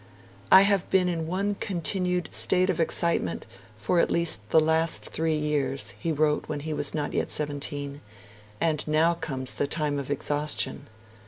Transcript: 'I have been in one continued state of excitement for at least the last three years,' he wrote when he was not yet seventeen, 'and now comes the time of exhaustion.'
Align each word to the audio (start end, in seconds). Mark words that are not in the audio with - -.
'I 0.51 0.63
have 0.63 0.89
been 0.89 1.07
in 1.07 1.27
one 1.27 1.53
continued 1.53 2.27
state 2.33 2.71
of 2.71 2.79
excitement 2.79 3.45
for 3.77 3.99
at 3.99 4.09
least 4.09 4.49
the 4.49 4.59
last 4.59 5.05
three 5.05 5.35
years,' 5.35 5.91
he 5.99 6.11
wrote 6.11 6.47
when 6.49 6.61
he 6.61 6.73
was 6.73 6.95
not 6.95 7.13
yet 7.13 7.29
seventeen, 7.29 8.01
'and 8.59 8.87
now 8.87 9.13
comes 9.13 9.53
the 9.53 9.67
time 9.67 9.99
of 9.99 10.09
exhaustion.' 10.09 10.87